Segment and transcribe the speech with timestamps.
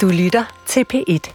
[0.00, 1.32] Du lytter til P1.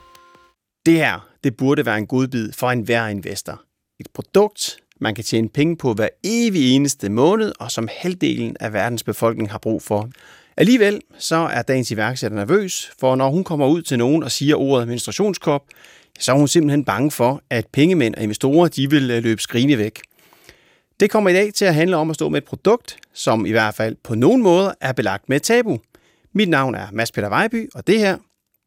[0.85, 3.62] Det her, det burde være en godbid for enhver investor.
[3.99, 8.73] Et produkt, man kan tjene penge på hver evig eneste måned, og som halvdelen af
[8.73, 10.09] verdens befolkning har brug for.
[10.57, 14.55] Alligevel så er dagens iværksætter nervøs, for når hun kommer ud til nogen og siger
[14.55, 15.64] ordet menstruationskop,
[16.20, 19.78] så er hun simpelthen bange for, at pengemænd og investorer de vil øh, løbe skrigende
[19.78, 20.00] væk.
[21.00, 23.52] Det kommer i dag til at handle om at stå med et produkt, som i
[23.52, 25.80] hvert fald på nogen måde er belagt med tabu.
[26.34, 28.18] Mit navn er Mads Peter Vejby, og det her,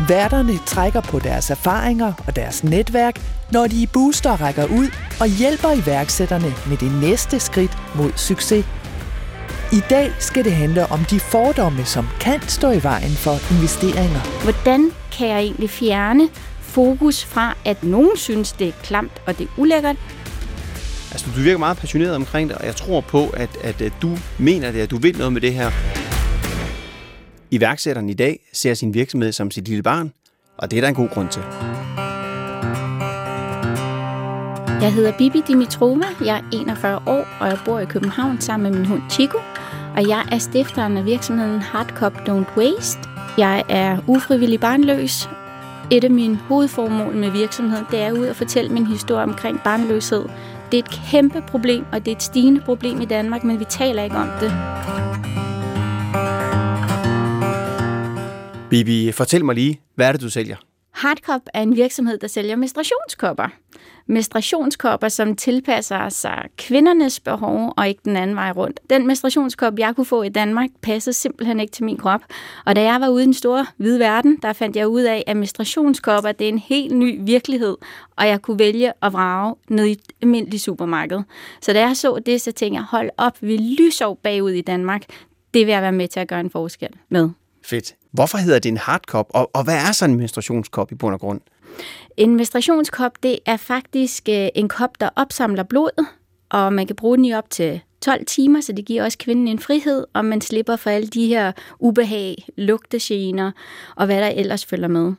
[0.00, 3.20] Værterne trækker på deres erfaringer og deres netværk,
[3.52, 4.88] når de i Booster rækker ud
[5.20, 8.64] og hjælper iværksætterne med det næste skridt mod succes.
[9.72, 14.42] I dag skal det handle om de fordomme, som kan stå i vejen for investeringer.
[14.42, 16.28] Hvordan kan jeg egentlig fjerne
[16.60, 19.96] fokus fra, at nogen synes, det er klamt og det er ulækkert,
[21.10, 24.18] Altså, du virker meget passioneret omkring det, og jeg tror på, at, at, at du
[24.38, 25.70] mener det, at du vil noget med det her.
[27.50, 30.12] Iværksætteren i dag ser sin virksomhed som sit lille barn,
[30.56, 31.42] og det er der en god grund til.
[34.80, 38.78] Jeg hedder Bibi Dimitrova, jeg er 41 år, og jeg bor i København sammen med
[38.78, 39.38] min hund Chico.
[39.96, 43.00] Og jeg er stifteren af virksomheden Hardcop Don't Waste.
[43.38, 45.28] Jeg er ufrivillig barnløs.
[45.90, 50.24] Et af mine hovedformål med virksomheden, det er ud at fortælle min historie omkring barnløshed.
[50.72, 53.64] Det er et kæmpe problem, og det er et stigende problem i Danmark, men vi
[53.64, 54.52] taler ikke om det.
[58.76, 60.56] Bibi, fortæl mig lige, hvad er det, du sælger?
[60.90, 63.48] Hardcop er en virksomhed, der sælger menstruationskopper.
[64.06, 68.80] Menstruationskopper, som tilpasser sig kvindernes behov og ikke den anden vej rundt.
[68.90, 72.20] Den menstruationskop, jeg kunne få i Danmark, passede simpelthen ikke til min krop.
[72.66, 75.24] Og da jeg var ude i den store hvide verden, der fandt jeg ud af,
[75.26, 77.76] at menstruationskopper det er en helt ny virkelighed,
[78.16, 81.22] og jeg kunne vælge at vrage ned i et almindeligt supermarked.
[81.60, 85.02] Så da jeg så det, så tænkte jeg, hold op, vi lyser bagud i Danmark.
[85.54, 87.30] Det vil jeg være med til at gøre en forskel med.
[87.64, 87.94] Fedt.
[88.16, 91.20] Hvorfor hedder det en hardkop, og, og hvad er så en menstruationskop i bund og
[91.20, 91.40] grund?
[92.16, 96.06] En menstruationskop, det er faktisk øh, en kop, der opsamler blod,
[96.50, 99.48] og man kan bruge den i op til 12 timer, så det giver også kvinden
[99.48, 103.52] en frihed, og man slipper for alle de her ubehag, lugtegener
[103.96, 105.12] og hvad der ellers følger med.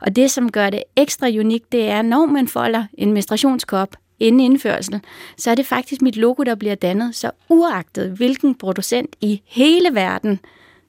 [0.00, 4.40] Og det, som gør det ekstra unikt, det er, når man folder en menstruationskop inden
[4.40, 5.00] indførsel,
[5.38, 7.14] så er det faktisk mit logo, der bliver dannet.
[7.14, 10.40] Så uagtet hvilken producent i hele verden,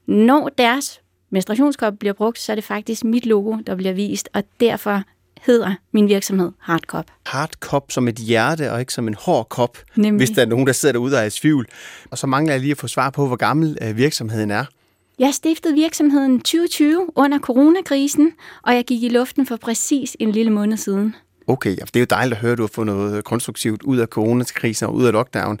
[0.06, 1.00] når deres
[1.30, 5.02] menstruationskop bliver brugt, så er det faktisk mit logo, der bliver vist, og derfor
[5.46, 7.04] hedder min virksomhed Hardcop.
[7.26, 10.18] Hardkop som et hjerte, og ikke som en hård kop, Nemlig.
[10.18, 11.66] hvis der er nogen, der sidder derude og er i tvivl.
[12.10, 14.64] Og så mangler jeg lige at få svar på, hvor gammel øh, virksomheden er.
[15.18, 20.52] Jeg stiftede virksomheden 2020 under coronakrisen, og jeg gik i luften for præcis en lille
[20.52, 21.14] måned siden.
[21.46, 24.06] Okay, det er jo dejligt at høre, at du har fået noget konstruktivt ud af
[24.06, 25.60] coronakrisen og ud af lockdown.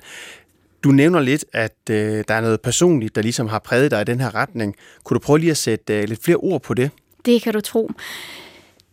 [0.84, 4.04] Du nævner lidt, at øh, der er noget personligt, der ligesom har præget dig i
[4.04, 4.74] den her retning.
[5.04, 6.90] Kunne du prøve lige at sætte øh, lidt flere ord på det?
[7.24, 7.90] Det kan du tro.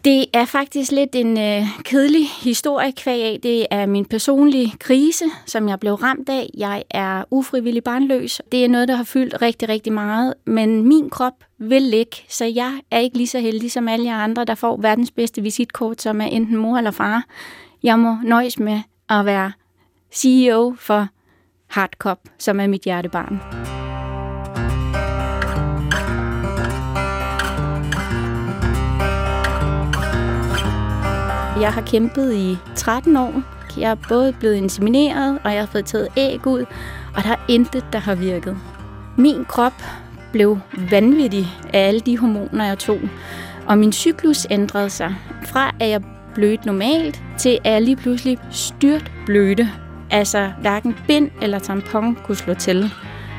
[0.06, 3.40] Det er faktisk lidt en øh, kedelig historie kvæg af.
[3.44, 6.50] Det er min personlige krise, som jeg blev ramt af.
[6.57, 8.41] Jeg er ufrivillig barnløs.
[8.51, 10.34] Det er noget, der har fyldt rigtig, rigtig meget.
[10.45, 14.18] Men min krop vil ikke, så jeg er ikke lige så heldig som alle jer
[14.18, 17.24] andre, der får verdens bedste visitkort, som er enten mor eller far.
[17.84, 18.79] Jeg må nøjes med
[19.09, 19.51] at være
[20.12, 21.07] CEO for
[21.67, 23.41] Hardcop, som er mit hjertebarn.
[31.61, 33.43] Jeg har kæmpet i 13 år.
[33.77, 36.65] Jeg er både blevet insemineret, og jeg har fået taget æg ud,
[37.15, 38.57] og der er intet, der har virket.
[39.17, 39.83] Min krop
[40.31, 40.59] blev
[40.91, 43.00] vanvittig af alle de hormoner, jeg tog,
[43.68, 45.15] og min cyklus ændrede sig.
[45.45, 46.03] Fra at jeg
[46.35, 49.71] blødte normalt, til at jeg lige pludselig styrt blødte.
[50.12, 52.92] Altså hverken bind eller tampon kunne slå til.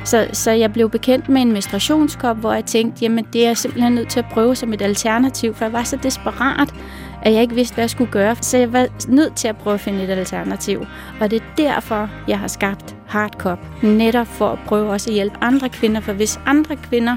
[0.04, 3.56] Så, så jeg blev bekendt med en menstruationskop, hvor jeg tænkte, jamen det er jeg
[3.56, 6.74] simpelthen nødt til at prøve som et alternativ, for jeg var så desperat,
[7.22, 8.36] at jeg ikke vidste, hvad jeg skulle gøre.
[8.40, 10.86] Så jeg var nødt til at prøve at finde et alternativ.
[11.20, 13.58] Og det er derfor, jeg har skabt Hardcop.
[13.82, 17.16] Netop for at prøve også at hjælpe andre kvinder, for hvis andre kvinder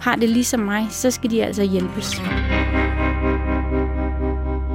[0.00, 2.22] har det ligesom mig, så skal de altså hjælpes.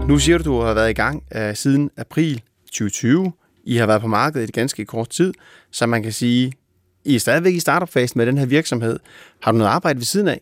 [0.07, 3.31] Nu siger du, du har været i gang uh, siden april 2020.
[3.65, 5.33] I har været på markedet i ganske kort tid,
[5.71, 6.53] så man kan sige,
[7.05, 8.99] I er stadigvæk i startup-fasen med den her virksomhed.
[9.41, 10.41] Har du noget arbejde ved siden af?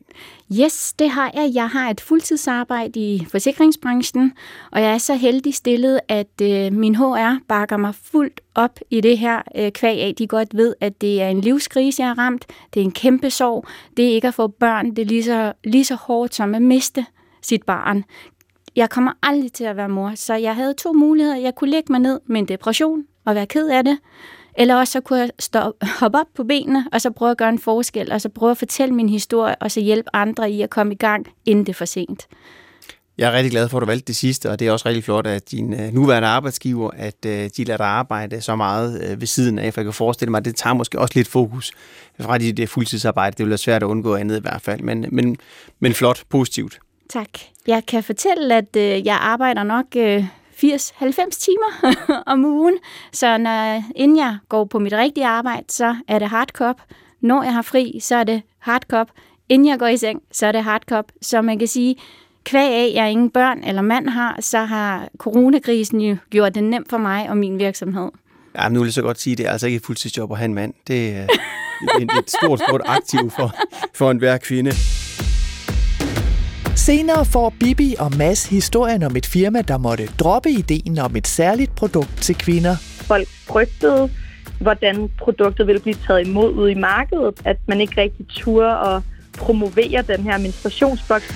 [0.62, 1.52] Yes, det har jeg.
[1.54, 4.34] Jeg har et fuldtidsarbejde i forsikringsbranchen,
[4.72, 9.02] og jeg er så heldig stillet, at øh, min HR bakker mig fuldt op i
[9.02, 10.14] det her øh, kvæg af.
[10.18, 12.46] De godt ved, at det er en livskrise, jeg har ramt.
[12.74, 13.66] Det er en kæmpe sorg.
[13.98, 14.90] Det er ikke at få børn.
[14.90, 17.06] Det er lige så, lige så hårdt som at miste
[17.42, 18.04] sit barn.
[18.76, 21.38] Jeg kommer aldrig til at være mor, så jeg havde to muligheder.
[21.38, 23.98] Jeg kunne lægge mig ned med en depression og være ked af det,
[24.58, 25.60] eller også så kunne jeg stå,
[26.00, 28.58] hoppe op på benene, og så prøve at gøre en forskel, og så prøve at
[28.58, 31.78] fortælle min historie, og så hjælpe andre i at komme i gang, inden det er
[31.78, 32.28] for sent.
[33.18, 35.04] Jeg er rigtig glad for, at du valgte det sidste, og det er også rigtig
[35.04, 39.20] flot, at din øh, nuværende arbejdsgiver, at øh, de lader dig arbejde så meget øh,
[39.22, 41.72] ved siden af, for jeg kan forestille mig, at det tager måske også lidt fokus
[42.20, 43.36] fra dit fuldtidsarbejde.
[43.38, 45.38] Det vil være svært at undgå andet i hvert fald, men, men,
[45.80, 46.80] men flot, positivt.
[47.10, 47.30] Tak.
[47.68, 48.76] Jeg kan fortælle, at
[49.06, 49.86] jeg arbejder nok
[50.54, 51.96] 80-90 timer
[52.32, 52.78] om ugen.
[53.12, 56.82] Så når, inden jeg går på mit rigtige arbejde, så er det hardcop.
[57.22, 59.08] Når jeg har fri, så er det hardcop.
[59.50, 61.06] Inden jeg går i seng, så er det hardcop.
[61.22, 61.96] Så man kan sige,
[62.44, 66.90] kvæg af, jeg ingen børn eller mand har, så har coronakrisen jo gjort det nemt
[66.90, 68.10] for mig og min virksomhed.
[68.56, 70.38] Ja, nu vil jeg så godt sige, at det er altså ikke et fuldtidsjob at
[70.38, 70.74] have en mand.
[70.88, 71.28] Det er
[72.20, 73.56] et stort, stort aktiv for,
[73.94, 74.72] for enhver kvinde.
[76.76, 81.28] Senere får Bibi og Mads historien om et firma, der måtte droppe ideen om et
[81.28, 82.76] særligt produkt til kvinder.
[82.82, 84.10] Folk frygtede,
[84.60, 89.02] hvordan produktet ville blive taget imod ude i markedet, at man ikke rigtig turde at
[89.38, 91.34] promovere den her menstruationsboks.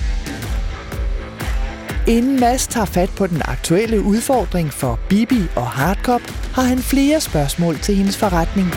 [2.08, 6.20] Inden Mads tager fat på den aktuelle udfordring for Bibi og Hardcop,
[6.54, 8.68] har han flere spørgsmål til hendes forretning.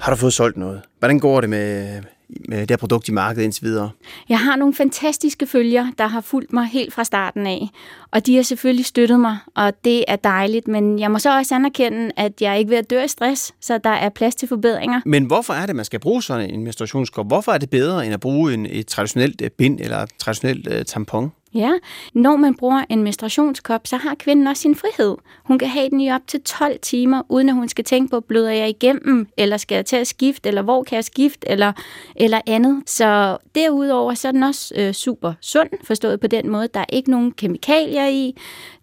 [0.00, 0.82] Har du fået solgt noget?
[0.98, 2.13] Hvordan går det med, med
[2.50, 3.90] det her produkt i markedet indtil videre?
[4.28, 7.68] Jeg har nogle fantastiske følger, der har fulgt mig helt fra starten af,
[8.10, 11.54] og de har selvfølgelig støttet mig, og det er dejligt, men jeg må så også
[11.54, 15.00] anerkende, at jeg ikke vil at dø af stress, så der er plads til forbedringer.
[15.06, 17.26] Men hvorfor er det, man skal bruge sådan en menstruationskop?
[17.26, 20.82] Hvorfor er det bedre, end at bruge en, et traditionelt bind eller et traditionelt uh,
[20.86, 21.32] tampon?
[21.54, 21.72] Ja,
[22.14, 25.16] når man bruger en menstruationskop, så har kvinden også sin frihed.
[25.44, 28.20] Hun kan have den i op til 12 timer, uden at hun skal tænke på,
[28.20, 31.72] bløder jeg igennem, eller skal jeg til at skifte, eller hvor kan jeg skifte, eller,
[32.16, 32.82] eller andet.
[32.86, 36.68] Så derudover så er den også øh, super sund, forstået på den måde.
[36.74, 38.36] Der er ikke nogen kemikalier i.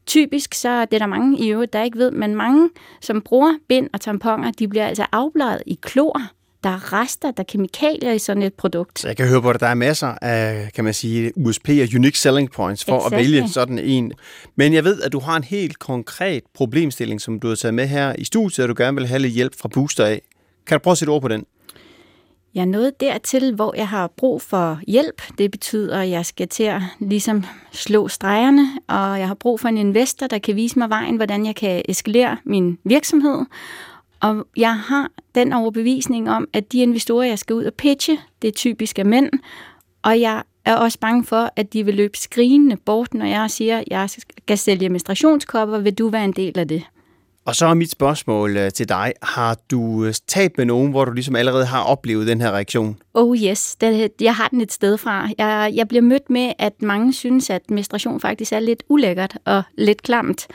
[0.06, 2.70] Typisk så er det der mange i øvrigt, der ikke ved, men mange,
[3.02, 6.22] som bruger bind og tamponer, de bliver altså afbladet i klor
[6.64, 9.00] der er rester, der er kemikalier i sådan et produkt.
[9.00, 11.88] Så jeg kan høre på, at der er masser af, kan man sige, USP og
[11.96, 13.18] unique selling points for exactly.
[13.18, 14.14] at vælge sådan en.
[14.56, 17.88] Men jeg ved, at du har en helt konkret problemstilling, som du har taget med
[17.88, 20.22] her i studiet, og du gerne vil have lidt hjælp fra Booster af.
[20.68, 21.46] Kan du prøve at sætte ord på den?
[22.56, 25.22] Jeg er nået dertil, hvor jeg har brug for hjælp.
[25.38, 29.68] Det betyder, at jeg skal til at ligesom slå stregerne, og jeg har brug for
[29.68, 33.46] en investor, der kan vise mig vejen, hvordan jeg kan eskalere min virksomhed.
[34.22, 38.48] Og jeg har den overbevisning om, at de investorer, jeg skal ud og pitche, det
[38.48, 39.30] er typisk af mænd,
[40.04, 43.78] og jeg er også bange for, at de vil løbe skrigende bort, når jeg siger,
[43.78, 45.80] at jeg skal sælge administrationskopper.
[45.80, 46.84] Vil du være en del af det?
[47.46, 49.14] Og så er mit spørgsmål øh, til dig.
[49.22, 52.98] Har du øh, talt med nogen, hvor du ligesom allerede har oplevet den her reaktion?
[53.14, 55.30] Oh yes, det, jeg har den et sted fra.
[55.38, 59.64] Jeg, jeg bliver mødt med, at mange synes, at menstruation faktisk er lidt ulækkert og
[59.78, 60.48] lidt klamt.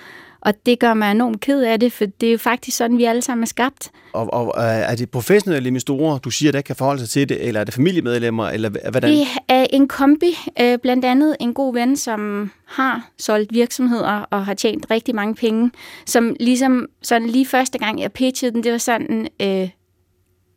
[0.47, 3.05] Og det gør mig enormt ked af det, for det er jo faktisk sådan, vi
[3.05, 3.91] alle sammen er skabt.
[4.13, 7.61] Og, og er det professionelle investorer, du siger, der kan forholde sig til det, eller
[7.61, 9.11] er det familiemedlemmer, eller hvordan?
[9.11, 10.37] Det er en kombi.
[10.61, 15.35] Øh, blandt andet en god ven, som har solgt virksomheder og har tjent rigtig mange
[15.35, 15.71] penge,
[16.07, 19.69] som ligesom sådan lige første gang, jeg pitchede den, det var sådan, øh,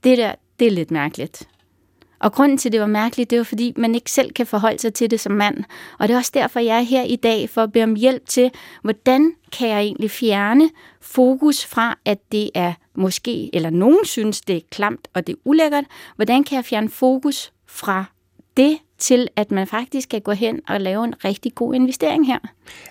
[0.03, 1.47] det der, det er lidt mærkeligt.
[2.19, 4.79] Og grunden til, at det var mærkeligt, det var, fordi man ikke selv kan forholde
[4.79, 5.63] sig til det som mand.
[5.99, 8.27] Og det er også derfor, jeg er her i dag, for at bede om hjælp
[8.27, 10.69] til, hvordan kan jeg egentlig fjerne
[11.01, 15.37] fokus fra, at det er måske, eller nogen synes, det er klamt og det er
[15.45, 15.85] ulækkert.
[16.15, 18.05] Hvordan kan jeg fjerne fokus fra
[18.57, 22.39] det til, at man faktisk kan gå hen og lave en rigtig god investering her?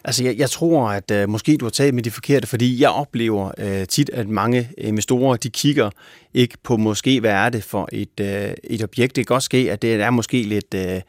[0.05, 2.91] Altså, jeg, jeg tror, at uh, måske du har taget med de forkerte, fordi jeg
[2.91, 5.91] oplever uh, tit, at mange investorer, de kigger
[6.35, 8.27] ikke på måske, hvad er det for et, uh,
[8.65, 9.17] et objekt.
[9.17, 10.75] Det kan godt ske, at det er måske lidt...
[10.75, 11.01] Uh,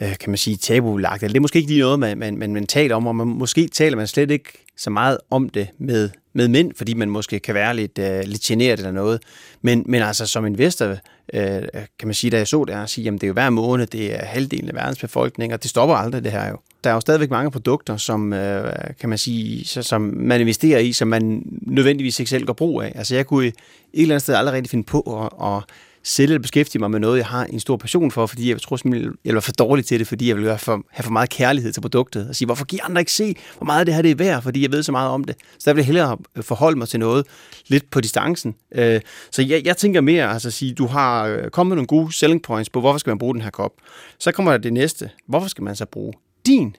[0.00, 1.22] kan man sige, tabulagt.
[1.22, 3.26] Eller det er måske ikke lige noget, man, man, man, man taler om, og man,
[3.26, 7.38] måske taler man slet ikke så meget om det med, med mænd, fordi man måske
[7.38, 9.22] kan være lidt, øh, lidt generet eller noget.
[9.62, 10.96] Men, men altså som investor,
[11.34, 11.62] øh,
[11.98, 13.86] kan man sige, da jeg så det her, sige, jamen det er jo hver måned,
[13.86, 16.56] det er halvdelen af verdens befolkning, og det stopper aldrig det her jo.
[16.84, 20.78] Der er jo stadigvæk mange produkter, som, øh, kan man sige, så, som man investerer
[20.78, 22.92] i, som man nødvendigvis ikke selv går brug af.
[22.94, 23.54] Altså jeg kunne et
[23.92, 25.62] eller andet sted aldrig rigtig finde på at, at
[26.04, 28.76] sælge eller beskæftige mig med noget, jeg har en stor passion for, fordi jeg tror
[28.76, 31.30] simpelthen, jeg var for dårlig til det, fordi jeg vil have for, have for meget
[31.30, 34.10] kærlighed til produktet, og sige, hvorfor giver andre ikke se, hvor meget det her det
[34.10, 35.36] er værd, fordi jeg ved så meget om det.
[35.58, 37.26] Så der vil jeg hellere forholde mig til noget
[37.66, 38.54] lidt på distancen.
[38.74, 42.12] Øh, så jeg, jeg tænker mere, altså at sige, du har øh, kommet nogle gode
[42.12, 43.72] selling points på, hvorfor skal man bruge den her kop.
[44.18, 46.12] Så kommer der det næste, hvorfor skal man så bruge
[46.46, 46.76] din?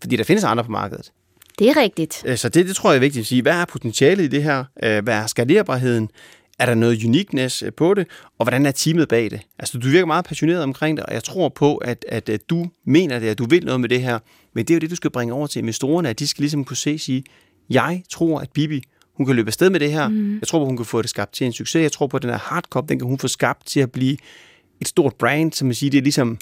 [0.00, 1.12] Fordi der findes andre på markedet.
[1.58, 2.22] Det er rigtigt.
[2.26, 3.42] Øh, så det, det tror jeg er vigtigt at sige.
[3.42, 4.64] Hvad er potentialet i det her?
[5.00, 6.10] Hvad er skalerbarheden?
[6.58, 8.06] Er der noget uniqueness øh, på det?
[8.38, 9.40] Og hvordan er teamet bag det?
[9.58, 12.66] Altså, du virker meget passioneret omkring det, og jeg tror på, at, at, at du
[12.84, 14.18] mener det, at du vil noget med det her.
[14.54, 16.64] Men det er jo det, du skal bringe over til investorerne, at de skal ligesom
[16.64, 17.24] kunne se og sige,
[17.70, 18.82] jeg tror, at Bibi,
[19.14, 20.08] hun kan løbe afsted med det her.
[20.08, 20.34] Mm.
[20.34, 21.82] Jeg tror på, hun kan få det skabt til en succes.
[21.82, 24.16] Jeg tror på, at den her hardcop, den kan hun få skabt til at blive
[24.80, 26.38] et stort brand, som man siger, det er ligesom,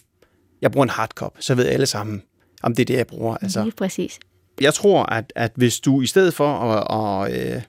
[0.63, 2.23] jeg bruger en hardcop, så ved alle sammen,
[2.63, 3.37] om det er det, jeg bruger.
[3.37, 4.19] Altså, Lige præcis.
[4.61, 7.63] Jeg tror, at, at hvis du i stedet for at, at, at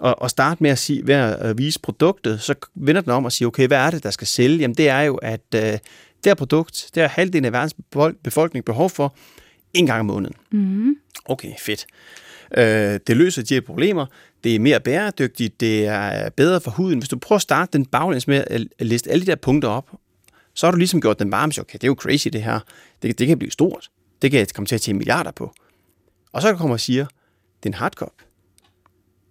[0.00, 3.32] og, og starte med at, sige, ved at vise produktet, så vender den om og
[3.32, 4.58] siger, okay, hvad er det, der skal sælge?
[4.58, 5.80] Jamen det er jo, at øh, det
[6.26, 7.74] her produkt, det har halvdelen af verdens
[8.24, 9.14] befolkning behov for
[9.74, 10.34] en gang om måneden.
[10.52, 10.96] Mm.
[11.24, 11.86] Okay, fedt.
[12.56, 14.06] Øh, det løser de her problemer,
[14.44, 16.98] det er mere bæredygtigt, det er bedre for huden.
[16.98, 19.90] Hvis du prøver at starte den baglæns med at liste alle de der punkter op,
[20.54, 22.60] så har du ligesom gjort den varme, okay, det er jo crazy det her.
[23.02, 23.90] Det, det kan blive stort.
[24.22, 25.54] Det kan komme til at tjene milliarder på.
[26.32, 27.04] Og så kommer og siger,
[27.62, 28.12] det er en hardcop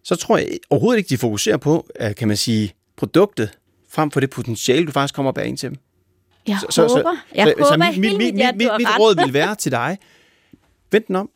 [0.03, 3.58] så tror jeg overhovedet ikke, de fokuserer på, kan man sige, produktet,
[3.89, 5.77] frem for det potentiale, du faktisk kommer bag ind til dem.
[6.48, 9.25] Jeg så, så, håber, så, jeg så, håber så, mit, mit, mit, mit, mit råd
[9.25, 9.98] vil være til dig,
[10.91, 11.29] vent den om.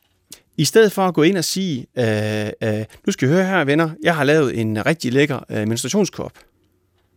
[0.58, 3.64] I stedet for at gå ind og sige, øh, øh, nu skal I høre her,
[3.64, 6.32] venner, jeg har lavet en rigtig lækker øh, menstruationskop.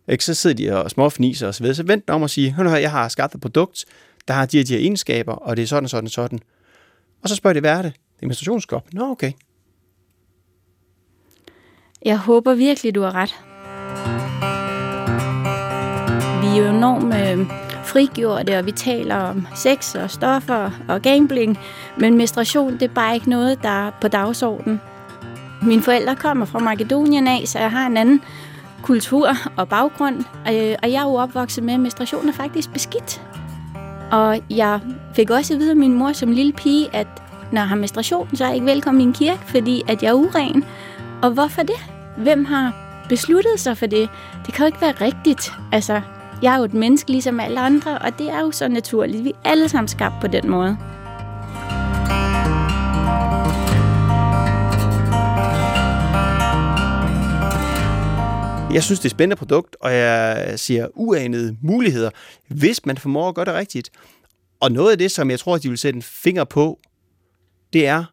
[0.09, 0.25] Ikke?
[0.25, 1.75] Så sidder de og småfniser og så videre.
[1.75, 3.85] Så vent den om og sige, hør her, jeg har skabt et produkt,
[4.27, 6.39] der har de her, de her egenskaber, og det er sådan, sådan, sådan.
[7.23, 7.93] Og så spørger de, hvad er det?
[7.93, 8.93] Det er menstruationskop.
[8.93, 9.31] Nå, okay.
[12.05, 13.35] Jeg håber virkelig, du har ret.
[16.41, 17.47] Vi er jo enormt øh,
[17.83, 21.59] frigjorte, og vi taler om sex og stoffer og gambling,
[21.97, 24.81] men menstruation, det er bare ikke noget, der er på dagsordenen.
[25.61, 28.21] Mine forældre kommer fra Makedonien af, så jeg har en anden
[28.83, 33.21] kultur og baggrund, øh, og jeg er jo opvokset med, at menstruation er faktisk beskidt.
[34.11, 34.79] Og jeg
[35.15, 37.07] fik også at vide af min mor som lille pige, at
[37.51, 40.09] når jeg har menstruation, så er jeg ikke velkommen i en kirke, fordi at jeg
[40.09, 40.63] er uren.
[41.23, 41.75] Og hvorfor det?
[42.17, 42.73] Hvem har
[43.09, 44.09] besluttet sig for det?
[44.45, 45.51] Det kan jo ikke være rigtigt.
[45.71, 46.01] Altså,
[46.41, 49.23] jeg er jo et menneske ligesom alle andre, og det er jo så naturligt.
[49.23, 50.77] Vi er alle sammen skabt på den måde.
[58.73, 62.09] Jeg synes, det er et spændende produkt, og jeg ser uanede muligheder,
[62.47, 63.89] hvis man formår at gøre det rigtigt.
[64.59, 66.79] Og noget af det, som jeg tror, de vil sætte en finger på,
[67.73, 68.03] det er,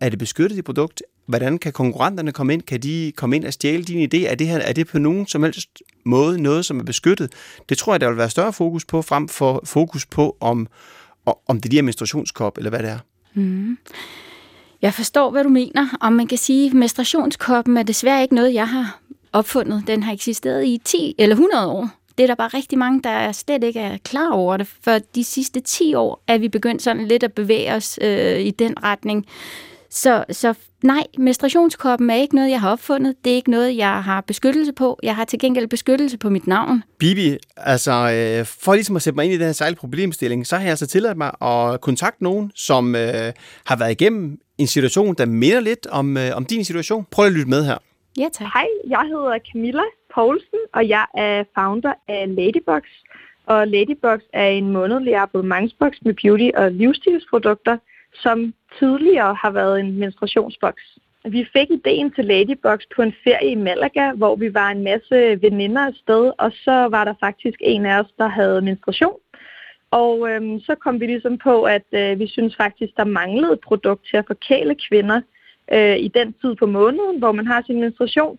[0.00, 1.02] er det beskyttet i produkt?
[1.32, 2.62] Hvordan kan konkurrenterne komme ind?
[2.62, 4.30] Kan de komme ind og stjæle din idé?
[4.30, 7.32] Er det, her, er det på nogen som helst måde noget, som er beskyttet?
[7.68, 10.68] Det tror jeg, der vil være større fokus på, frem for fokus på, om,
[11.26, 12.98] om det er de menstruationskop, eller hvad det er.
[13.34, 13.78] Mm.
[14.82, 18.54] Jeg forstår, hvad du mener, og man kan sige, at menstruationskoppen er desværre ikke noget,
[18.54, 19.00] jeg har
[19.32, 19.84] opfundet.
[19.86, 21.88] Den har eksisteret i 10 eller 100 år.
[22.18, 24.66] Det er der bare rigtig mange, der slet ikke er klar over det.
[24.84, 28.50] For de sidste 10 år er vi begyndt sådan lidt at bevæge os øh, i
[28.50, 29.26] den retning.
[29.94, 33.14] Så, så nej, menstruationskoppen er ikke noget, jeg har opfundet.
[33.24, 34.98] Det er ikke noget, jeg har beskyttelse på.
[35.02, 36.82] Jeg har til gengæld beskyttelse på mit navn.
[36.98, 40.56] Bibi, altså øh, for ligesom at sætte mig ind i den her særlige problemstilling, så
[40.56, 43.32] har jeg altså tilladt mig at kontakte nogen, som øh,
[43.66, 47.06] har været igennem en situation, der minder lidt om, øh, om din situation.
[47.10, 47.78] Prøv at lytte med her.
[48.18, 48.48] Ja, tak.
[48.54, 49.82] Hej, jeg hedder Camilla
[50.14, 52.82] Poulsen, og jeg er founder af Ladybox.
[53.46, 57.76] Og Ladybox er en månedlig abonnementsboks med beauty- og livsstilsprodukter,
[58.14, 60.98] som tidligere har været en menstruationsboks.
[61.24, 65.42] Vi fik ideen til Ladybox på en ferie i Malaga, hvor vi var en masse
[65.42, 69.16] veninder afsted, og så var der faktisk en af os, der havde menstruation.
[69.90, 73.60] Og øhm, så kom vi ligesom på, at øh, vi synes faktisk, der manglede et
[73.60, 75.20] produkt til at forkæle kvinder
[75.72, 78.38] øh, i den tid på måneden, hvor man har sin menstruation.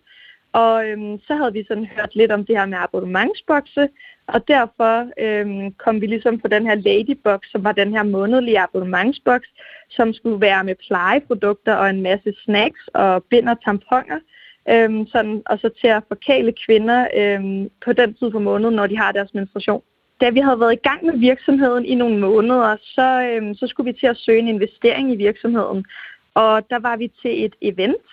[0.62, 3.88] Og øhm, så havde vi sådan hørt lidt om det her med abonnementsbokse,
[4.26, 8.60] og derfor øhm, kom vi ligesom på den her Ladybox, som var den her månedlige
[8.60, 9.48] abonnementsboks,
[9.90, 14.20] som skulle være med plejeprodukter og en masse snacks og bind og tamponer.
[14.68, 18.86] Øhm, sådan, og så til at forkæle kvinder øhm, på den tid på måneden, når
[18.86, 19.82] de har deres menstruation.
[20.20, 23.92] Da vi havde været i gang med virksomheden i nogle måneder, så, øhm, så skulle
[23.92, 25.84] vi til at søge en investering i virksomheden.
[26.34, 28.06] Og der var vi til et event,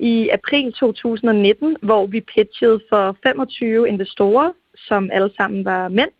[0.00, 6.10] i april 2019, hvor vi pitchede for 25 investorer, som alle sammen var mænd.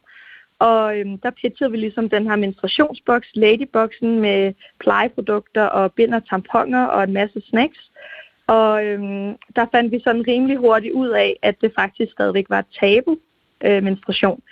[0.58, 6.28] Og øhm, der pitchede vi ligesom den her menstruationsboks, Ladyboxen med plejeprodukter og bind og
[6.28, 7.90] tamponer og en masse snacks.
[8.46, 12.58] Og øhm, der fandt vi sådan rimelig hurtigt ud af, at det faktisk stadigvæk var
[12.58, 13.16] et tabu
[13.64, 14.42] øh, menstruation.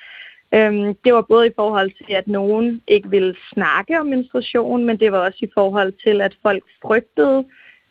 [0.54, 5.00] Øhm, det var både i forhold til, at nogen ikke ville snakke om menstruation, men
[5.00, 7.44] det var også i forhold til, at folk frygtede,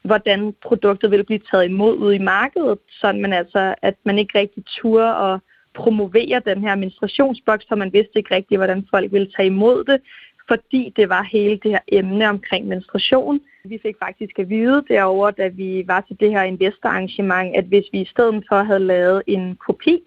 [0.05, 4.39] hvordan produktet vil blive taget imod ude i markedet, sådan man altså, at man ikke
[4.39, 5.39] rigtig turde at
[5.73, 10.01] promovere den her menstruationsboks, for man vidste ikke rigtig, hvordan folk ville tage imod det,
[10.47, 13.39] fordi det var hele det her emne omkring menstruation.
[13.65, 17.85] Vi fik faktisk at vide derovre, da vi var til det her investorarrangement, at hvis
[17.91, 19.99] vi i stedet for havde lavet en kopi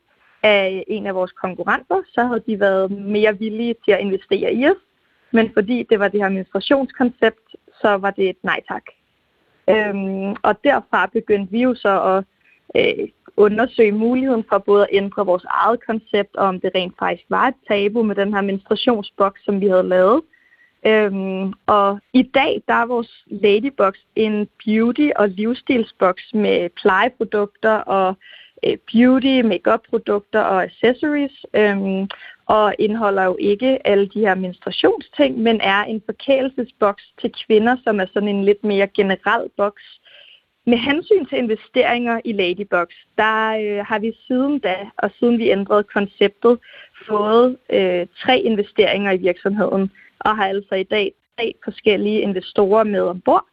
[0.43, 4.67] af en af vores konkurrenter, så havde de været mere villige til at investere i
[4.67, 4.77] os.
[5.33, 8.83] Men fordi det var det her menstruationskoncept, så var det et nej tak.
[9.71, 12.25] Øhm, og derfra begyndte vi jo så at
[12.77, 17.25] øh, undersøge muligheden for både at ændre vores eget koncept, og om det rent faktisk
[17.29, 20.23] var et tabu med den her menstruationsboks, som vi havde lavet.
[20.87, 28.17] Øhm, og i dag, der er vores Ladybox en beauty- og livsstilsboks med plejeprodukter og
[28.65, 32.09] øh, beauty, makeup produkter og accessories, øhm,
[32.49, 38.01] og indeholder jo ikke alle de her menstruationsting, men er en forkælelsesboks til kvinder, som
[38.01, 39.83] er sådan en lidt mere generel boks.
[40.67, 42.89] Med hensyn til investeringer i Ladybox,
[43.19, 46.59] der øh, har vi siden da, og siden vi ændrede konceptet,
[47.09, 49.91] fået øh, tre investeringer i virksomheden,
[50.21, 53.45] og har altså i dag tre forskellige investorer med ombord.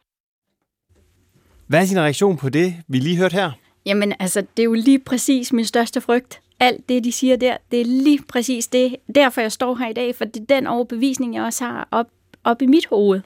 [1.66, 3.50] Hvad er din reaktion på det, vi lige hørte her?
[3.86, 6.40] Jamen, altså, det er jo lige præcis min største frygt.
[6.60, 8.96] Alt det, de siger der, det er lige præcis det.
[9.14, 12.06] Derfor jeg står her i dag, for det er den overbevisning, jeg også har op,
[12.44, 13.20] op i mit hoved.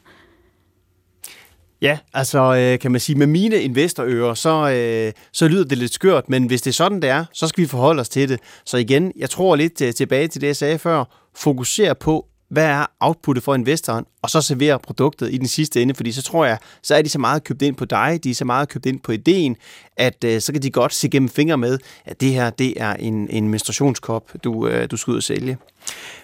[1.83, 5.95] Ja, altså øh, kan man sige, med mine investorører, så, øh, så lyder det lidt
[5.95, 8.41] skørt, men hvis det er sådan, det er, så skal vi forholde os til det.
[8.65, 11.05] Så igen, jeg tror lidt øh, tilbage til det, jeg sagde før,
[11.37, 15.95] Fokuser på, hvad er outputtet for investoren, og så servere produktet i den sidste ende,
[15.95, 18.35] fordi så tror jeg, så er de så meget købt ind på dig, de er
[18.35, 19.57] så meget købt ind på ideen,
[19.97, 22.95] at øh, så kan de godt se gennem fingre med, at det her, det er
[22.95, 25.59] en, en menstruationskop, du, øh, du skal ud og sælge.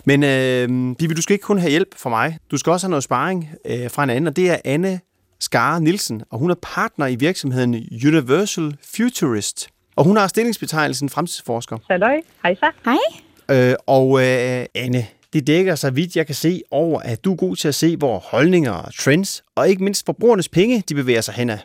[0.04, 2.90] Men øh, Bibi, du skal ikke kun have hjælp fra mig, du skal også have
[2.90, 5.00] noget sparring øh, fra en anden, og det er Anne
[5.40, 7.74] Skare Nielsen, og hun er partner i virksomheden
[8.06, 9.68] Universal Futurist.
[9.96, 11.78] Og hun har stillingsbetegnelsen fremtidsforsker.
[11.90, 12.70] Halløj, hej så.
[12.84, 13.68] Hej.
[13.70, 15.06] Øh, og øh, Anne,
[15.36, 17.96] det dækker så vidt jeg kan se over, at du er god til at se,
[17.96, 21.58] hvor holdninger, trends og ikke mindst forbrugernes penge, de bevæger sig henad.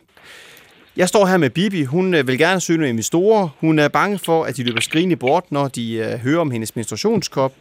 [0.96, 1.84] Jeg står her med Bibi.
[1.84, 3.48] Hun øh, vil gerne søge nogle investorer.
[3.60, 6.76] Hun er bange for, at de løber skrigende bort, når de øh, hører om hendes
[6.76, 7.52] menstruationskop.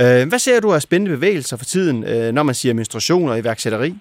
[0.00, 2.00] Øh, hvad ser du af spændende bevægelser for tiden,
[2.34, 3.94] når man siger menstruation og iværksætteri?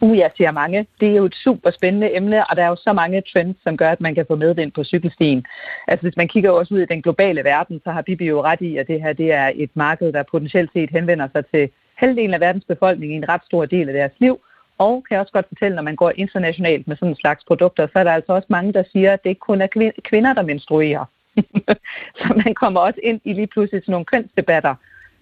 [0.00, 0.86] Uh, jeg siger mange.
[1.00, 3.76] Det er jo et super spændende emne, og der er jo så mange trends, som
[3.76, 5.46] gør, at man kan få medvind på cykelstien.
[5.88, 8.60] Altså hvis man kigger også ud i den globale verden, så har Bibi jo ret
[8.60, 12.34] i, at det her det er et marked, der potentielt set henvender sig til halvdelen
[12.34, 14.40] af verdens befolkning i en ret stor del af deres liv.
[14.78, 17.86] Og kan jeg også godt fortælle, når man går internationalt med sådan en slags produkter,
[17.86, 20.42] så er der altså også mange, der siger, at det ikke kun er kvinder, der
[20.42, 21.04] menstruerer.
[22.18, 24.74] så man kommer også ind i lige pludselig sådan nogle kønsdebatter,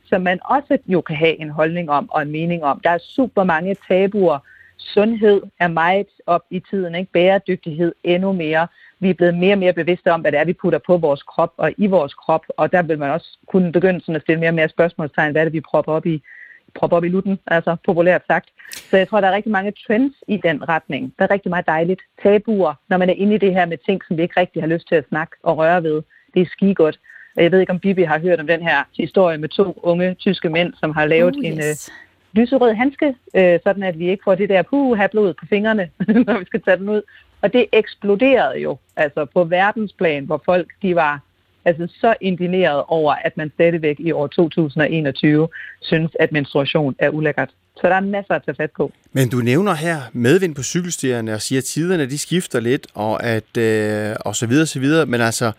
[0.09, 2.81] som man også jo kan have en holdning om og en mening om.
[2.81, 4.39] Der er super mange tabuer,
[4.79, 7.13] Sundhed er meget op i tiden, ikke?
[7.13, 8.67] bæredygtighed endnu mere.
[9.01, 11.23] Vi er blevet mere og mere bevidste om, hvad det er, vi putter på vores
[11.23, 14.41] krop og i vores krop, og der vil man også kunne begynde sådan at stille
[14.41, 16.23] mere og mere spørgsmålstegn, hvad er det, vi propper op i,
[16.75, 18.49] propper op i lutten, altså populært sagt.
[18.71, 21.15] Så jeg tror, der er rigtig mange trends i den retning.
[21.19, 22.03] Der er rigtig meget dejligt.
[22.23, 24.69] Tabuer, når man er inde i det her med ting, som vi ikke rigtig har
[24.69, 26.03] lyst til at snakke og røre ved.
[26.35, 26.99] Det er skigodt.
[27.37, 30.49] Jeg ved ikke, om Bibi har hørt om den her historie med to unge tyske
[30.49, 31.53] mænd, som har lavet uh, yes.
[31.53, 31.75] en, øh,
[32.33, 35.91] lyserød handske, øh, sådan at vi ikke får det der puh, have blod på fingrene,
[36.27, 37.03] når vi skal tage den ud.
[37.43, 41.21] Og det eksploderede jo altså på verdensplan, hvor folk de var
[41.65, 45.49] altså så indineret over, at man stadigvæk i år 2021
[45.81, 47.51] synes, at menstruation er ulækkert.
[47.81, 48.93] Så der er masser at tage fat på.
[49.13, 53.25] Men du nævner her medvind på cykelstierne og siger, at tiderne de skifter lidt, og,
[53.25, 55.07] at, øh, og så videre, så videre.
[55.07, 55.53] Men altså,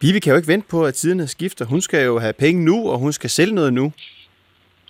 [0.00, 1.64] Bibi kan jo ikke vente på, at tiderne skifter.
[1.64, 3.92] Hun skal jo have penge nu, og hun skal sælge noget nu.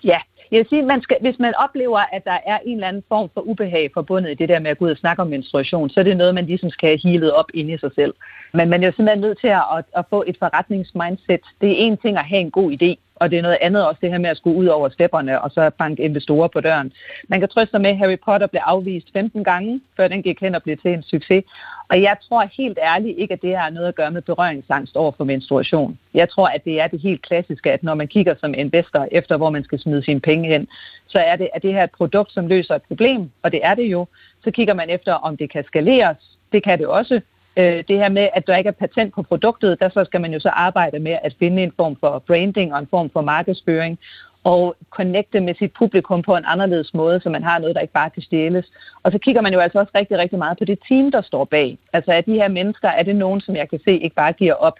[0.04, 0.18] Ja,
[0.50, 3.30] jeg vil sige, man skal, hvis man oplever, at der er en eller anden form
[3.34, 6.00] for ubehag forbundet i det der med at gå ud og snakke om menstruation, så
[6.00, 8.14] er det noget, man ligesom skal have healet op ind i sig selv.
[8.52, 11.40] Men man er jo simpelthen nødt til at, at, at få et forretningsmindset.
[11.60, 13.98] Det er en ting at have en god idé, og det er noget andet også
[14.02, 16.92] det her med at skulle ud over stepperne og så banke investorer på døren.
[17.28, 20.40] Man kan trøste sig med, at Harry Potter blev afvist 15 gange, før den gik
[20.40, 21.44] hen og blev til en succes.
[21.88, 25.12] Og jeg tror helt ærligt ikke, at det har noget at gøre med berøringsangst over
[25.16, 25.98] for menstruation.
[26.14, 29.36] Jeg tror, at det er det helt klassiske, at når man kigger som investor efter,
[29.36, 30.68] hvor man skal smide sine penge hen,
[31.06, 33.74] så er det, at det her et produkt, som løser et problem, og det er
[33.74, 34.06] det jo.
[34.44, 36.16] Så kigger man efter, om det kan skaleres.
[36.52, 37.20] Det kan det også.
[37.56, 40.32] Øh, det her med, at der ikke er patent på produktet, der så skal man
[40.32, 43.98] jo så arbejde med at finde en form for branding og en form for markedsføring
[44.44, 47.92] og connecte med sit publikum på en anderledes måde, så man har noget, der ikke
[47.92, 48.66] bare kan stjæles.
[49.02, 51.44] Og så kigger man jo altså også rigtig, rigtig meget på det team, der står
[51.44, 51.78] bag.
[51.92, 54.54] Altså er de her mennesker, er det nogen, som jeg kan se ikke bare giver
[54.54, 54.78] op,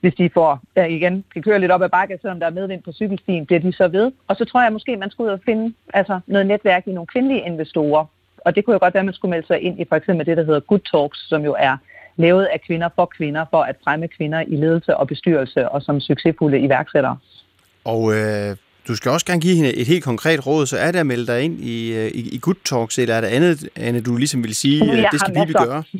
[0.00, 2.82] hvis de får, ja, igen, kan køre lidt op ad bakke, selvom der er medvind
[2.82, 4.12] på cykelstien, bliver de så ved.
[4.28, 7.06] Og så tror jeg måske, man skulle ud og finde altså, noget netværk i nogle
[7.06, 8.04] kvindelige investorer.
[8.36, 10.26] Og det kunne jo godt være, at man skulle melde sig ind i for eksempel
[10.26, 11.76] det, der hedder Good Talks, som jo er
[12.16, 16.00] lavet af kvinder for kvinder, for at fremme kvinder i ledelse og bestyrelse og som
[16.00, 17.16] succesfulde iværksættere.
[17.84, 18.56] Og øh,
[18.88, 21.26] du skal også gerne give hende et helt konkret råd, så er det at melde
[21.26, 24.44] dig ind i, øh, i, i Good Talks, eller er der andet, Anne, du ligesom
[24.44, 25.82] vil sige, at det skal vi gøre?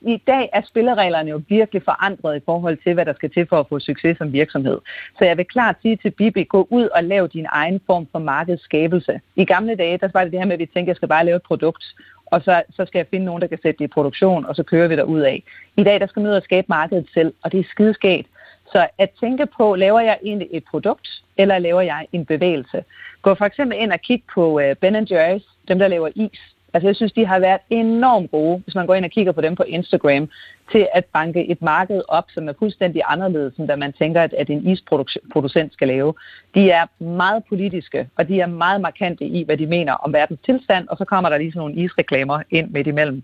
[0.00, 3.60] I dag er spillereglerne jo virkelig forandret i forhold til, hvad der skal til for
[3.60, 4.78] at få succes som virksomhed.
[5.18, 8.18] Så jeg vil klart sige til Bibi, gå ud og lav din egen form for
[8.18, 9.20] markedsskabelse.
[9.36, 11.08] I gamle dage, der var det det her med, at vi tænkte, at jeg skal
[11.08, 11.84] bare lave et produkt,
[12.26, 14.62] og så, så skal jeg finde nogen, der kan sætte det i produktion, og så
[14.62, 15.42] kører vi der ud af.
[15.76, 18.28] I dag, der skal man ud og skabe markedet selv, og det er skideskægt.
[18.72, 22.84] Så at tænke på, laver jeg egentlig et produkt, eller laver jeg en bevægelse?
[23.22, 26.55] Gå for eksempel ind og kig på øh, Ben Jerry's, dem der laver is.
[26.74, 29.40] Altså jeg synes, de har været enormt gode, hvis man går ind og kigger på
[29.40, 30.28] dem på Instagram,
[30.72, 34.32] til at banke et marked op, som er fuldstændig anderledes, end da man tænker, at,
[34.32, 36.14] at en isproducent skal lave.
[36.54, 40.40] De er meget politiske, og de er meget markante i, hvad de mener om verdens
[40.46, 43.22] tilstand, og så kommer der lige sådan nogle isreklamer ind midt imellem.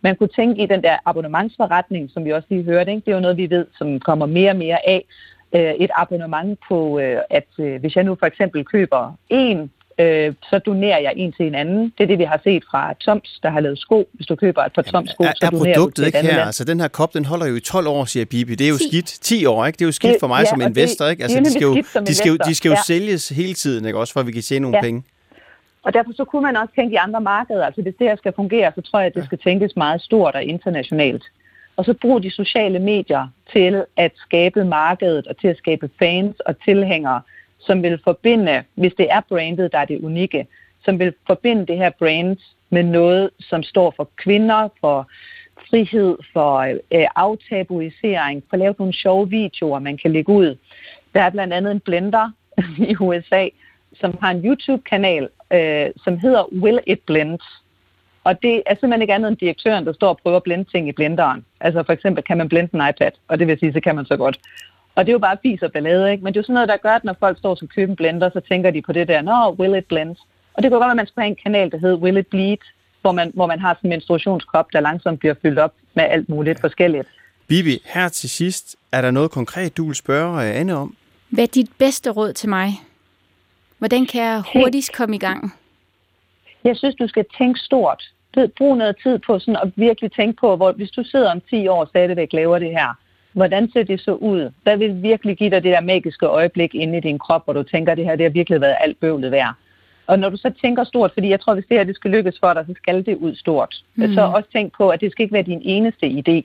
[0.00, 3.04] Man kunne tænke i den der abonnementsforretning, som vi også lige hørte, ikke?
[3.04, 5.04] det er jo noget, vi ved, som kommer mere og mere af,
[5.54, 10.34] øh, et abonnement på, øh, at øh, hvis jeg nu for eksempel køber en øh,
[10.50, 11.92] så donerer jeg en til en anden.
[11.98, 14.08] Det er det, vi har set fra Toms, der har lavet sko.
[14.12, 16.28] Hvis du køber et par Toms sko, så donerer du til ikke her?
[16.28, 16.40] Land.
[16.40, 18.54] Altså, den her kop, den holder jo i 12 år, siger Bibi.
[18.54, 18.88] Det er jo 10.
[18.88, 19.06] skidt.
[19.06, 19.76] 10 år, ikke?
[19.76, 21.22] Det er jo skidt det, for mig ja, som investor, ikke?
[21.22, 21.74] Altså, de skal jo,
[22.06, 22.82] de skal jo, de skal jo ja.
[22.86, 23.98] sælges hele tiden, ikke?
[23.98, 24.82] Også for, at vi kan tjene nogle ja.
[24.82, 25.02] penge.
[25.82, 27.64] Og derfor så kunne man også tænke i andre markeder.
[27.66, 30.34] Altså, hvis det her skal fungere, så tror jeg, at det skal tænkes meget stort
[30.34, 31.24] og internationalt.
[31.76, 36.40] Og så brug de sociale medier til at skabe markedet og til at skabe fans
[36.40, 37.20] og tilhængere
[37.66, 40.46] som vil forbinde, hvis det er brandet, der er det unikke,
[40.84, 42.36] som vil forbinde det her brand
[42.70, 45.08] med noget, som står for kvinder, for
[45.70, 46.58] frihed, for
[46.92, 50.56] øh, aftabuisering, for at lave nogle sjove videoer, man kan lægge ud.
[51.14, 52.30] Der er blandt andet en blender
[52.90, 53.48] i USA,
[54.00, 57.38] som har en YouTube-kanal, øh, som hedder Will It Blend.
[58.24, 60.88] Og det er simpelthen ikke andet end direktøren, der står og prøver at blende ting
[60.88, 61.44] i blenderen.
[61.60, 64.06] Altså for eksempel kan man blende en iPad, og det vil sige, så kan man
[64.06, 64.38] så godt.
[64.94, 66.24] Og det er jo bare fis og ballade, ikke?
[66.24, 67.96] Men det er jo sådan noget, der gør, at når folk står og købe en
[67.96, 70.16] blender, så tænker de på det der, nå, will it blend?
[70.54, 72.26] Og det kunne godt være, at man skulle have en kanal, der hedder Will it
[72.26, 72.56] bleed?
[73.00, 76.28] Hvor man, hvor man har sådan en menstruationskop, der langsomt bliver fyldt op med alt
[76.28, 77.08] muligt forskelligt.
[77.46, 80.96] Bibi, her til sidst, er der noget konkret, du vil spørge Anne om?
[81.28, 82.68] Hvad er dit bedste råd til mig?
[83.78, 85.54] Hvordan kan jeg hurtigst komme i gang?
[86.64, 88.02] Jeg synes, du skal tænke stort.
[88.58, 91.68] Brug noget tid på sådan at virkelig tænke på, hvor hvis du sidder om 10
[91.68, 92.98] år og stadigvæk laver det her,
[93.34, 94.50] Hvordan ser det så ud?
[94.62, 97.62] Hvad vil virkelig give dig det der magiske øjeblik inde i din krop, hvor du
[97.62, 99.54] tænker, at det her det har virkelig været alt bøvlet værd?
[100.06, 102.38] Og når du så tænker stort, fordi jeg tror, hvis det her det skal lykkes
[102.40, 103.74] for dig, så skal det ud stort.
[103.94, 104.14] Mm.
[104.14, 106.36] Så også tænk på, at det skal ikke være din eneste idé.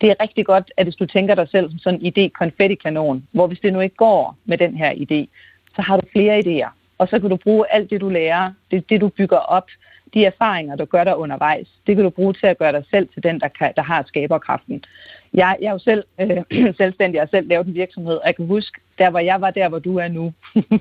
[0.00, 3.26] Det er rigtig godt, at hvis du tænker dig selv som sådan en idé konfettikanon,
[3.32, 5.28] hvor hvis det nu ikke går med den her idé,
[5.76, 6.70] så har du flere idéer.
[6.98, 9.66] Og så kan du bruge alt det, du lærer, det, det du bygger op,
[10.14, 13.08] de erfaringer, du gør dig undervejs, det kan du bruge til at gøre dig selv
[13.14, 14.84] til den, der, kan, der har skaberkraften.
[15.34, 18.36] Jeg, jeg er jo selv øh, selvstændig, jeg har selv lavet en virksomhed, og jeg
[18.36, 20.32] kan huske, der hvor jeg var der, hvor du er nu,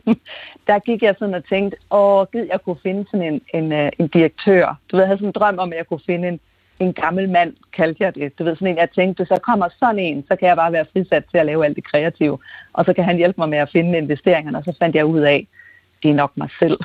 [0.68, 3.92] der gik jeg sådan og tænkte, åh, gid jeg kunne finde sådan en, en, øh,
[4.00, 4.80] en direktør.
[4.92, 6.40] Du ved, jeg havde sådan en drøm om, at jeg kunne finde en,
[6.80, 8.40] en gammel mand, kaldte jeg det.
[8.40, 10.86] Du ved, sådan en, jeg tænkte, så kommer sådan en, så kan jeg bare være
[10.94, 12.38] frisat til at lave alt det kreative.
[12.74, 15.20] Og så kan han hjælpe mig med at finde investeringerne, og så fandt jeg ud
[15.20, 15.48] af,
[16.04, 16.80] det er nok mig selv.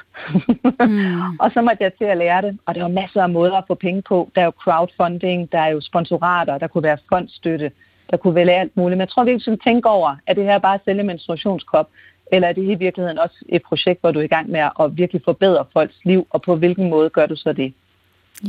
[0.89, 1.39] mm.
[1.43, 3.65] og så måtte jeg til at lære det, og der var masser af måder at
[3.67, 4.31] få penge på.
[4.35, 7.71] Der er jo crowdfunding, der er jo sponsorater, der kunne være fondstøtte,
[8.11, 8.97] der kunne være alt muligt.
[8.97, 11.89] Men jeg tror, vi skal tænke over, at det her bare at sælge menstruationskop,
[12.33, 14.97] eller er det i virkeligheden også et projekt, hvor du er i gang med at
[14.97, 17.75] virkelig forbedre folks liv, og på hvilken måde gør du så det?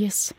[0.01, 0.33] Yes.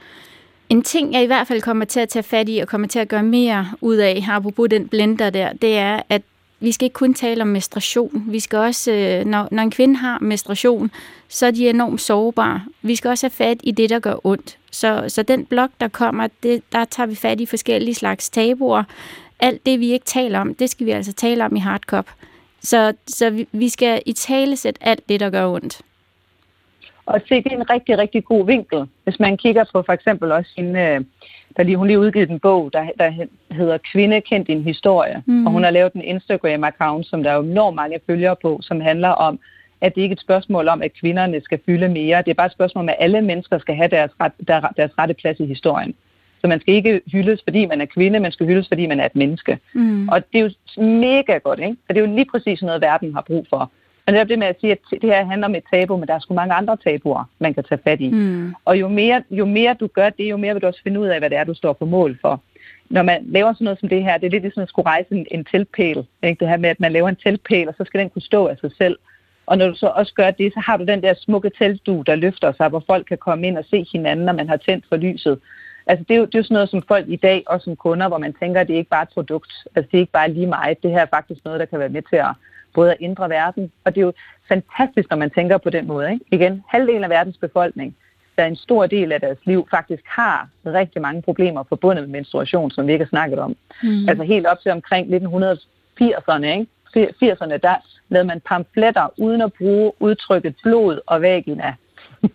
[0.69, 2.99] En ting, jeg i hvert fald kommer til at tage fat i og kommer til
[2.99, 6.23] at gøre mere ud af, apropos den blender der, det er, at
[6.61, 8.25] vi skal ikke kun tale om menstruation.
[8.29, 10.91] Vi skal også, øh, når, når en kvinde har menstruation,
[11.29, 12.65] så er de enormt sårbare.
[12.83, 14.59] Vi skal også have fat i det, der gør ondt.
[14.71, 18.85] Så, så den blok, der kommer, det, der tager vi fat i forskellige slags tabuer.
[19.41, 22.11] Alt det, vi ikke taler om, det skal vi altså tale om i Hardcop.
[22.63, 25.81] Så, så vi, vi skal i tale sætte alt det, der gør ondt.
[27.07, 28.85] Og se, det er en rigtig, rigtig god vinkel.
[29.05, 31.01] Hvis man kigger på for eksempel også en, øh,
[31.57, 35.23] der lige, hun lige udgivet en bog, der, der hedder Kvinde kendt din historie.
[35.27, 35.47] Mm.
[35.47, 39.09] Og hun har lavet en Instagram-account, som der er enormt mange følgere på, som handler
[39.09, 39.39] om,
[39.81, 42.23] at det ikke er et spørgsmål om, at kvinderne skal fylde mere.
[42.23, 44.99] Det er bare et spørgsmål om, at alle mennesker skal have deres, ret, der, deres
[44.99, 45.95] rette plads i historien.
[46.41, 49.07] Så man skal ikke hyldes, fordi man er kvinde, man skal hyldes, fordi man er
[49.07, 49.59] et menneske.
[49.73, 50.09] Mm.
[50.09, 51.77] Og det er jo mega godt, ikke?
[51.87, 53.71] For det er jo lige præcis noget, verden har brug for.
[54.07, 56.09] Men det er det med at sige, at det her handler om et tabu, men
[56.09, 58.11] der er sgu mange andre tabuer, man kan tage fat i.
[58.11, 58.55] Mm.
[58.65, 61.07] Og jo mere, jo mere du gør det, jo mere vil du også finde ud
[61.07, 62.43] af, hvad det er, du står på mål for.
[62.91, 65.15] når man laver sådan noget som det her, det er lidt ligesom at skulle rejse
[65.15, 66.07] en, en teltpæl.
[66.23, 66.41] Ikke?
[66.41, 68.57] Det her med, at man laver en teltpæl, og så skal den kunne stå af
[68.59, 68.99] sig selv.
[69.47, 72.15] Og når du så også gør det, så har du den der smukke teltdu, der
[72.15, 74.97] løfter sig, hvor folk kan komme ind og se hinanden, når man har tændt for
[74.97, 75.39] lyset.
[75.87, 77.77] Altså det er, jo, det er jo sådan noget som folk i dag, og som
[77.77, 79.53] kunder, hvor man tænker, at det er ikke bare et produkt.
[79.75, 80.83] Altså det er ikke bare lige meget.
[80.83, 82.35] Det her er faktisk noget, der kan være med til at
[82.79, 83.73] både at ændre verden.
[83.85, 84.13] Og det er jo
[84.49, 86.13] fantastisk, når man tænker på den måde.
[86.13, 86.25] Ikke?
[86.33, 87.97] Igen, halvdelen af verdens befolkning,
[88.37, 92.71] der en stor del af deres liv faktisk har rigtig mange problemer forbundet med menstruation,
[92.71, 93.57] som vi ikke har snakket om.
[93.83, 94.09] Mm.
[94.09, 96.67] Altså helt op til omkring 1980'erne, ikke?
[96.97, 97.75] 80'erne, der
[98.09, 101.75] lavede man pamfletter uden at bruge udtrykket blod og vagina.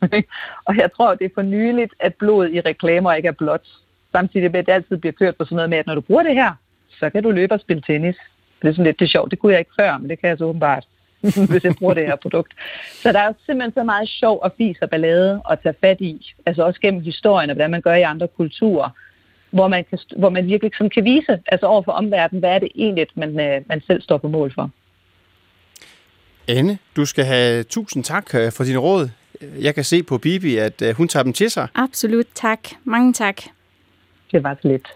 [0.67, 3.67] og jeg tror, det er for nyligt, at blod i reklamer ikke er blot.
[4.12, 6.23] Samtidig med, at det altid bliver kørt på sådan noget med, at når du bruger
[6.23, 6.51] det her,
[6.99, 8.15] så kan du løbe og spille tennis.
[8.62, 9.32] Det er sådan lidt det er sjovt.
[9.32, 10.86] Det kunne jeg ikke før, men det kan jeg så åbenbart,
[11.50, 12.54] hvis jeg bruger det her produkt.
[12.93, 16.02] Så der er jo simpelthen så meget sjov og fis og ballade at tage fat
[16.02, 16.34] i.
[16.45, 18.89] Altså også gennem historien og hvordan man gør i andre kulturer
[19.52, 22.60] hvor man, kan, hvor man virkelig som kan vise altså over for omverdenen, hvad er
[22.60, 24.69] det egentlig, man, øh, man selv står på mål for.
[26.47, 29.10] Anne, du skal have tusind tak øh, for din råd.
[29.60, 31.67] Jeg kan se på Bibi, at øh, hun tager dem til sig.
[31.76, 32.60] Absolut, tak.
[32.84, 33.41] Mange tak.
[34.32, 34.88] Det var så lidt.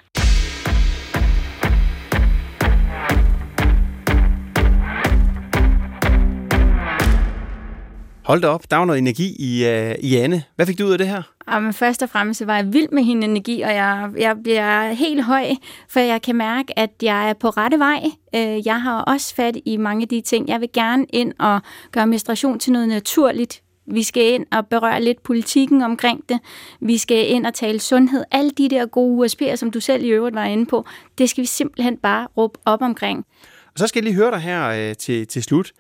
[8.25, 10.43] Hold da op, der var noget energi i, uh, i Anne.
[10.55, 11.21] Hvad fik du ud af det her?
[11.51, 15.23] Jamen, først og fremmest var jeg vild med hende energi, og jeg, jeg bliver helt
[15.23, 15.45] høj,
[15.89, 18.03] for jeg kan mærke, at jeg er på rette vej.
[18.35, 20.49] Øh, jeg har også fat i mange af de ting.
[20.49, 21.61] Jeg vil gerne ind og
[21.91, 23.61] gøre menstruation til noget naturligt.
[23.87, 26.39] Vi skal ind og berøre lidt politikken omkring det.
[26.81, 28.23] Vi skal ind og tale sundhed.
[28.31, 30.85] Alle de der gode USP'er, som du selv i øvrigt var inde på,
[31.17, 33.25] det skal vi simpelthen bare råbe op omkring.
[33.65, 35.71] Og så skal jeg lige høre dig her øh, til, til slut.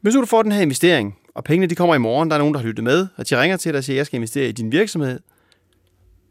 [0.00, 2.54] Hvis du får den her investering, og pengene de kommer i morgen, der er nogen,
[2.54, 4.48] der har lyttet med, og de ringer til dig og siger, at jeg skal investere
[4.48, 5.20] i din virksomhed.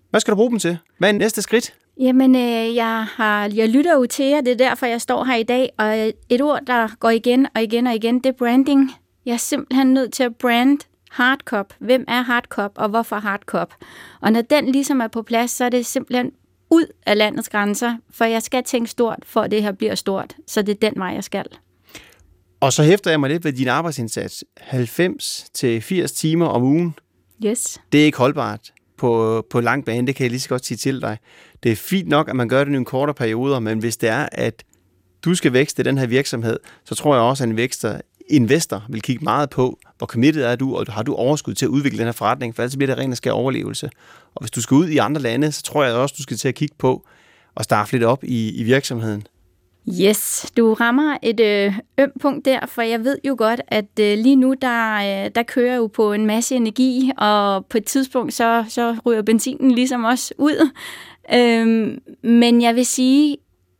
[0.09, 0.77] Hvad skal du bruge dem til?
[0.97, 1.73] Hvad er næste skridt?
[1.99, 5.35] Jamen, øh, jeg, har, jeg lytter jo til jer, det er derfor, jeg står her
[5.35, 8.33] i dag, og øh, et ord, der går igen og igen og igen, det er
[8.33, 8.91] branding.
[9.25, 10.79] Jeg er simpelthen nødt til at brand
[11.11, 11.73] Hardcop.
[11.79, 13.73] Hvem er Hardcop, og hvorfor Hardcop?
[14.21, 16.31] Og når den ligesom er på plads, så er det simpelthen
[16.69, 20.35] ud af landets grænser, for jeg skal tænke stort, for at det her bliver stort.
[20.47, 21.45] Så det er den vej, jeg skal.
[22.59, 24.43] Og så hæfter jeg mig lidt ved din arbejdsindsats.
[24.59, 26.95] 90-80 timer om ugen.
[27.45, 27.81] Yes.
[27.91, 30.77] Det er ikke holdbart på, på lang bane, det kan jeg lige så godt sige
[30.77, 31.17] til dig.
[31.63, 34.09] Det er fint nok, at man gør det i en kortere perioder, men hvis det
[34.09, 34.63] er, at
[35.25, 39.01] du skal vækste den her virksomhed, så tror jeg også, at en vækster, investor vil
[39.01, 42.05] kigge meget på, hvor committed er du, og har du overskud til at udvikle den
[42.05, 43.89] her forretning, for ellers bliver det rent og skær overlevelse.
[44.35, 46.47] Og hvis du skal ud i andre lande, så tror jeg også, du skal til
[46.47, 47.07] at kigge på
[47.55, 49.27] og starte lidt op i, i virksomheden.
[49.89, 54.17] Yes, du rammer et øh, øm punkt der, for jeg ved jo godt, at øh,
[54.17, 57.85] lige nu, der, øh, der kører jeg jo på en masse energi, og på et
[57.85, 60.69] tidspunkt, så, så ryger benzinen ligesom også ud.
[61.33, 63.37] Øhm, men jeg vil sige,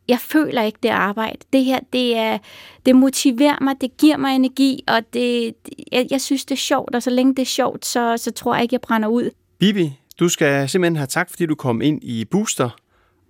[0.08, 1.38] jeg føler ikke det arbejde.
[1.52, 2.38] Det her, det, er,
[2.86, 5.54] det motiverer mig, det giver mig energi, og det,
[5.92, 8.54] jeg, jeg synes, det er sjovt, og så længe det er sjovt, så, så tror
[8.54, 9.30] jeg ikke, jeg brænder ud.
[9.58, 12.70] Bibi, du skal simpelthen have tak, fordi du kom ind i Booster,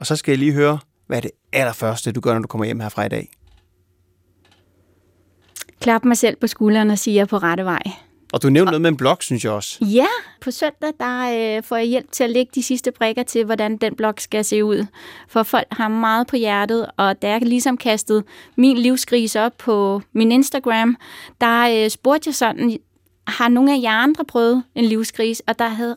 [0.01, 2.65] og så skal jeg lige høre, hvad er det allerførste, du gør, når du kommer
[2.65, 3.29] hjem herfra i dag?
[5.81, 7.83] Klap mig selv på skulderen og sige, at jeg er på rette vej.
[8.33, 9.85] Og du nævnte noget med en blog, synes jeg også.
[9.85, 10.07] Ja,
[10.41, 13.77] på søndag der øh, får jeg hjælp til at lægge de sidste brikker til, hvordan
[13.77, 14.87] den blog skal se ud.
[15.29, 18.25] For folk har meget på hjertet, og da jeg ligesom kastet
[18.57, 20.97] min livskrise op på min Instagram,
[21.41, 22.79] der øh, spurgte jeg sådan,
[23.27, 25.43] har nogle af jer andre prøvet en livskrise?
[25.47, 25.97] Og der havde,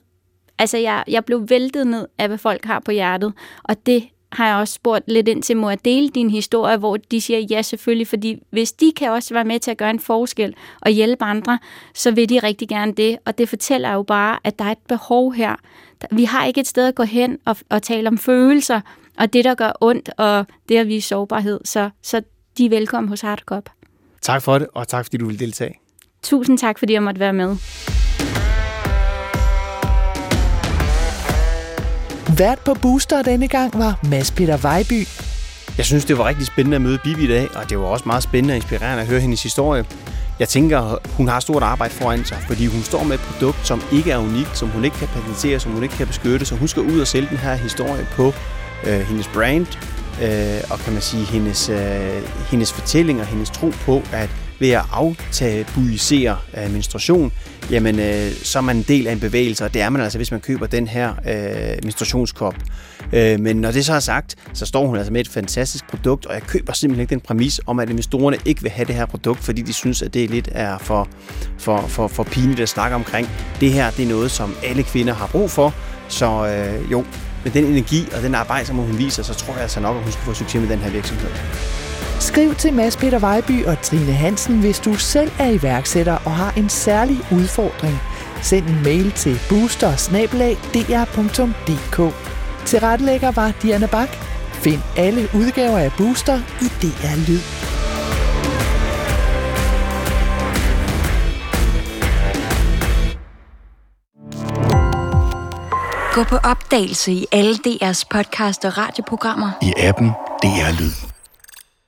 [0.60, 3.34] altså jeg, jeg blev væltet ned af, hvad folk har på hjertet,
[3.64, 6.98] og det har jeg også spurgt lidt ind til, må jeg dele din historie, hvor
[6.98, 10.00] de siger ja selvfølgelig, fordi hvis de kan også være med til at gøre en
[10.00, 11.60] forskel og hjælpe andre,
[11.94, 14.78] så vil de rigtig gerne det, og det fortæller jo bare, at der er et
[14.88, 15.56] behov her.
[16.12, 18.82] Vi har ikke et sted at gå hen og, og tale om følelser,
[19.18, 22.22] og det, der gør ondt, og det at vise sårbarhed, så, så
[22.58, 23.70] de er velkommen hos Hardcop.
[24.22, 25.74] Tak for det, og tak fordi du vil deltage.
[26.24, 27.58] Tusind tak, fordi jeg måtte være med.
[32.38, 35.08] Vært på Booster denne gang var Mads Peter Vejby.
[35.78, 38.04] Jeg synes, det var rigtig spændende at møde Bibi i dag, og det var også
[38.06, 39.86] meget spændende og inspirerende at høre hendes historie.
[40.40, 43.82] Jeg tænker, hun har stort arbejde foran sig, fordi hun står med et produkt, som
[43.92, 46.68] ikke er unikt, som hun ikke kan patentere, som hun ikke kan beskytte, så hun
[46.68, 48.34] skal ud og sælge den her historie på
[48.88, 49.68] øh, hendes brand,
[50.22, 54.30] øh, og kan man sige, hendes, øh, hendes fortælling og hendes tro på, at
[54.62, 57.32] ved at aftabuisere øh, menstruation,
[57.72, 60.18] jamen øh, så er man en del af en bevægelse, og det er man altså,
[60.18, 62.56] hvis man køber den her øh, menstruationskop.
[63.14, 66.26] Øh, men når det så er sagt, så står hun altså med et fantastisk produkt,
[66.26, 69.06] og jeg køber simpelthen ikke den præmis om, at investorerne ikke vil have det her
[69.06, 71.08] produkt, fordi de synes, at det lidt er for,
[71.58, 73.30] for, for, for pinligt at snakke omkring.
[73.60, 75.74] Det her det er noget, som alle kvinder har brug for,
[76.08, 77.06] så øh, jo,
[77.44, 80.04] med den energi og den arbejde, som hun viser, så tror jeg altså nok, at
[80.04, 81.30] hun skal få succes med den her virksomhed.
[82.22, 86.54] Skriv til Mads Peter Vejby og Trine Hansen, hvis du selv er iværksætter og har
[86.58, 88.00] en særlig udfordring.
[88.42, 89.96] Send en mail til booster
[92.66, 94.10] Til retlægger var Diana Bak.
[94.54, 97.42] Find alle udgaver af Booster i DR Lyd.
[106.14, 109.52] Gå på opdagelse i alle DR's podcast og radioprogrammer.
[109.62, 110.08] I appen
[110.44, 111.21] DR Lyd.